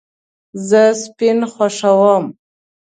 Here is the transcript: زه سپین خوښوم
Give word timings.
زه 0.69 0.83
سپین 1.01 1.39
خوښوم 1.53 2.23